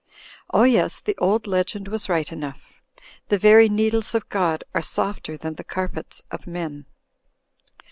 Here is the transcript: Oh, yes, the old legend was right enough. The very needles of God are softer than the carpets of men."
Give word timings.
Oh, 0.51 0.63
yes, 0.63 0.99
the 0.99 1.15
old 1.19 1.45
legend 1.45 1.87
was 1.87 2.09
right 2.09 2.31
enough. 2.31 2.81
The 3.29 3.37
very 3.37 3.69
needles 3.69 4.15
of 4.15 4.27
God 4.29 4.63
are 4.73 4.81
softer 4.81 5.37
than 5.37 5.53
the 5.53 5.63
carpets 5.63 6.23
of 6.31 6.47
men." 6.47 6.87